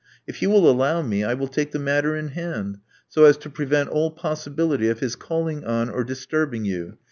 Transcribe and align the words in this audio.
If 0.25 0.41
you 0.41 0.49
will 0.49 0.67
allow 0.67 1.03
me, 1.03 1.23
I 1.23 1.35
will 1.35 1.47
take 1.47 1.73
the 1.73 1.77
matter 1.77 2.15
in 2.15 2.29
hand, 2.29 2.79
so 3.07 3.25
as 3.25 3.37
to 3.37 3.51
prevent 3.51 3.89
all 3.89 4.09
possibility 4.09 4.89
of 4.89 4.99
bis 4.99 5.15
calling 5.15 5.63
on 5.63 5.91
or 5.91 6.03
disturbing 6.03 6.65
you. 6.65 6.97